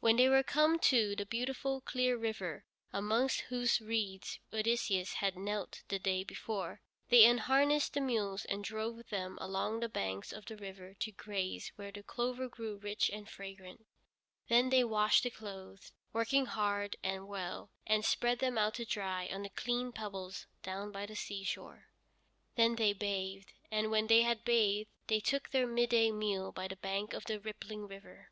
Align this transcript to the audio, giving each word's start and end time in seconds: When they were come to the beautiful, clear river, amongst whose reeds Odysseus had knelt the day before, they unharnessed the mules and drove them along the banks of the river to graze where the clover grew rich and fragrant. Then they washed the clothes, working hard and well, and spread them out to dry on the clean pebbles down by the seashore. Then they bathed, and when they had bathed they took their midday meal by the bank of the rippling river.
When 0.00 0.16
they 0.16 0.28
were 0.28 0.42
come 0.42 0.78
to 0.80 1.16
the 1.16 1.24
beautiful, 1.24 1.80
clear 1.80 2.18
river, 2.18 2.66
amongst 2.92 3.40
whose 3.48 3.80
reeds 3.80 4.38
Odysseus 4.52 5.14
had 5.14 5.38
knelt 5.38 5.84
the 5.88 5.98
day 5.98 6.22
before, 6.22 6.82
they 7.08 7.24
unharnessed 7.24 7.94
the 7.94 8.02
mules 8.02 8.44
and 8.44 8.62
drove 8.62 9.08
them 9.08 9.38
along 9.40 9.80
the 9.80 9.88
banks 9.88 10.32
of 10.34 10.44
the 10.44 10.58
river 10.58 10.92
to 10.98 11.12
graze 11.12 11.72
where 11.76 11.90
the 11.90 12.02
clover 12.02 12.46
grew 12.46 12.76
rich 12.76 13.08
and 13.10 13.30
fragrant. 13.30 13.86
Then 14.48 14.68
they 14.68 14.84
washed 14.84 15.22
the 15.22 15.30
clothes, 15.30 15.92
working 16.12 16.44
hard 16.44 16.96
and 17.02 17.26
well, 17.26 17.70
and 17.86 18.04
spread 18.04 18.40
them 18.40 18.58
out 18.58 18.74
to 18.74 18.84
dry 18.84 19.30
on 19.32 19.40
the 19.40 19.48
clean 19.48 19.92
pebbles 19.92 20.46
down 20.62 20.92
by 20.92 21.06
the 21.06 21.16
seashore. 21.16 21.86
Then 22.54 22.76
they 22.76 22.92
bathed, 22.92 23.54
and 23.70 23.90
when 23.90 24.08
they 24.08 24.24
had 24.24 24.44
bathed 24.44 24.90
they 25.06 25.20
took 25.20 25.48
their 25.52 25.66
midday 25.66 26.10
meal 26.10 26.52
by 26.52 26.68
the 26.68 26.76
bank 26.76 27.14
of 27.14 27.24
the 27.24 27.40
rippling 27.40 27.88
river. 27.88 28.28